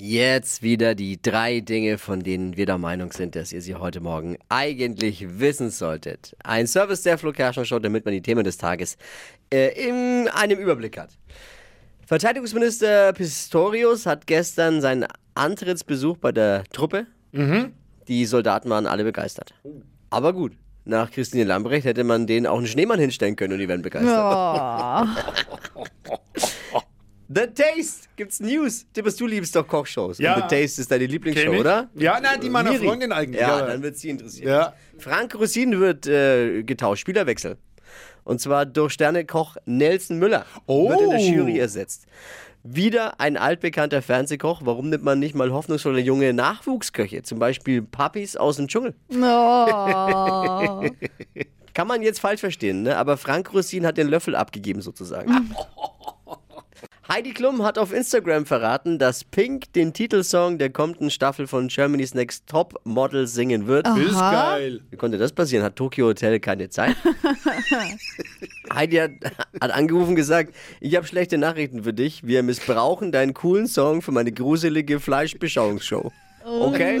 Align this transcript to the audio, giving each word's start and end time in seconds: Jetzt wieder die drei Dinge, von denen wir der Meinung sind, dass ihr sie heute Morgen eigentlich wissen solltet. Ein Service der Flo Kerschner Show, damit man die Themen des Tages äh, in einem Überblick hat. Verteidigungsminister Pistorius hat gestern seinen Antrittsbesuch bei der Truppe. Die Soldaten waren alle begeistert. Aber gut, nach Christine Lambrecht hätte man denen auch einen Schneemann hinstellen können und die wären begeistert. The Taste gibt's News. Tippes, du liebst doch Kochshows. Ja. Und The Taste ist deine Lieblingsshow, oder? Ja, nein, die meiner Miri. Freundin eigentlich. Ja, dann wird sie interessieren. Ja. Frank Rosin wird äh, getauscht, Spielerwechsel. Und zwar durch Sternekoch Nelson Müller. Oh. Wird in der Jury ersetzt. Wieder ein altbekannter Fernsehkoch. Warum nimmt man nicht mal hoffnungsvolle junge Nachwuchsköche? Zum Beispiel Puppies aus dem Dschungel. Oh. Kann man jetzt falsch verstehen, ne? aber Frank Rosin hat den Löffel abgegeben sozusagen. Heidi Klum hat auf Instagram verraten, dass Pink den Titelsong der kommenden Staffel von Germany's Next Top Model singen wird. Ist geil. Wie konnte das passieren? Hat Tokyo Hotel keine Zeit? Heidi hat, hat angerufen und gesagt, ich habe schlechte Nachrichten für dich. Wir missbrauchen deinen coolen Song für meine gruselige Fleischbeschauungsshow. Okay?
Jetzt 0.00 0.62
wieder 0.62 0.94
die 0.94 1.20
drei 1.20 1.58
Dinge, 1.60 1.98
von 1.98 2.20
denen 2.20 2.56
wir 2.56 2.66
der 2.66 2.78
Meinung 2.78 3.10
sind, 3.12 3.34
dass 3.34 3.52
ihr 3.52 3.60
sie 3.60 3.74
heute 3.74 4.00
Morgen 4.00 4.38
eigentlich 4.48 5.40
wissen 5.40 5.70
solltet. 5.70 6.36
Ein 6.44 6.68
Service 6.68 7.02
der 7.02 7.18
Flo 7.18 7.32
Kerschner 7.32 7.64
Show, 7.64 7.80
damit 7.80 8.04
man 8.04 8.14
die 8.14 8.22
Themen 8.22 8.44
des 8.44 8.58
Tages 8.58 8.96
äh, 9.52 9.88
in 9.88 10.28
einem 10.28 10.58
Überblick 10.60 10.98
hat. 10.98 11.10
Verteidigungsminister 12.06 13.12
Pistorius 13.12 14.06
hat 14.06 14.26
gestern 14.28 14.80
seinen 14.80 15.06
Antrittsbesuch 15.34 16.16
bei 16.18 16.30
der 16.32 16.62
Truppe. 16.72 17.06
Die 18.06 18.24
Soldaten 18.24 18.70
waren 18.70 18.86
alle 18.86 19.04
begeistert. 19.04 19.52
Aber 20.10 20.32
gut, 20.32 20.52
nach 20.84 21.10
Christine 21.10 21.44
Lambrecht 21.44 21.84
hätte 21.84 22.04
man 22.04 22.26
denen 22.26 22.46
auch 22.46 22.56
einen 22.56 22.66
Schneemann 22.66 22.98
hinstellen 22.98 23.36
können 23.36 23.52
und 23.54 23.58
die 23.58 23.68
wären 23.68 23.82
begeistert. 23.82 24.14
The 27.38 27.46
Taste 27.46 28.08
gibt's 28.16 28.40
News. 28.40 28.86
Tippes, 28.92 29.16
du 29.16 29.26
liebst 29.26 29.54
doch 29.54 29.66
Kochshows. 29.66 30.18
Ja. 30.18 30.34
Und 30.34 30.50
The 30.50 30.56
Taste 30.56 30.80
ist 30.80 30.90
deine 30.90 31.06
Lieblingsshow, 31.06 31.52
oder? 31.52 31.88
Ja, 31.94 32.18
nein, 32.20 32.40
die 32.40 32.50
meiner 32.50 32.72
Miri. 32.72 32.86
Freundin 32.86 33.12
eigentlich. 33.12 33.40
Ja, 33.40 33.64
dann 33.64 33.82
wird 33.82 33.96
sie 33.96 34.10
interessieren. 34.10 34.48
Ja. 34.48 34.74
Frank 34.98 35.34
Rosin 35.34 35.78
wird 35.78 36.06
äh, 36.06 36.62
getauscht, 36.64 37.00
Spielerwechsel. 37.02 37.56
Und 38.24 38.40
zwar 38.40 38.66
durch 38.66 38.92
Sternekoch 38.92 39.56
Nelson 39.66 40.18
Müller. 40.18 40.44
Oh. 40.66 40.90
Wird 40.90 41.00
in 41.00 41.10
der 41.10 41.20
Jury 41.20 41.58
ersetzt. 41.58 42.06
Wieder 42.64 43.20
ein 43.20 43.36
altbekannter 43.36 44.02
Fernsehkoch. 44.02 44.62
Warum 44.64 44.90
nimmt 44.90 45.04
man 45.04 45.18
nicht 45.18 45.34
mal 45.34 45.52
hoffnungsvolle 45.52 46.00
junge 46.00 46.34
Nachwuchsköche? 46.34 47.22
Zum 47.22 47.38
Beispiel 47.38 47.82
Puppies 47.82 48.36
aus 48.36 48.56
dem 48.56 48.66
Dschungel. 48.68 48.94
Oh. 49.12 49.14
Kann 51.74 51.86
man 51.86 52.02
jetzt 52.02 52.18
falsch 52.18 52.40
verstehen, 52.40 52.82
ne? 52.82 52.96
aber 52.96 53.16
Frank 53.16 53.54
Rosin 53.54 53.86
hat 53.86 53.96
den 53.96 54.08
Löffel 54.08 54.34
abgegeben 54.34 54.82
sozusagen. 54.82 55.54
Heidi 57.10 57.32
Klum 57.32 57.62
hat 57.62 57.78
auf 57.78 57.94
Instagram 57.94 58.44
verraten, 58.44 58.98
dass 58.98 59.24
Pink 59.24 59.72
den 59.72 59.94
Titelsong 59.94 60.58
der 60.58 60.68
kommenden 60.68 61.10
Staffel 61.10 61.46
von 61.46 61.68
Germany's 61.68 62.12
Next 62.12 62.46
Top 62.46 62.78
Model 62.84 63.26
singen 63.26 63.66
wird. 63.66 63.88
Ist 63.96 64.12
geil. 64.12 64.82
Wie 64.90 64.96
konnte 64.98 65.16
das 65.16 65.32
passieren? 65.32 65.64
Hat 65.64 65.74
Tokyo 65.74 66.08
Hotel 66.08 66.38
keine 66.38 66.68
Zeit? 66.68 66.96
Heidi 68.74 68.96
hat, 68.96 69.12
hat 69.58 69.70
angerufen 69.70 70.10
und 70.10 70.16
gesagt, 70.16 70.54
ich 70.80 70.96
habe 70.96 71.06
schlechte 71.06 71.38
Nachrichten 71.38 71.82
für 71.82 71.94
dich. 71.94 72.26
Wir 72.26 72.42
missbrauchen 72.42 73.10
deinen 73.10 73.32
coolen 73.32 73.68
Song 73.68 74.02
für 74.02 74.12
meine 74.12 74.30
gruselige 74.30 75.00
Fleischbeschauungsshow. 75.00 76.12
Okay? 76.44 77.00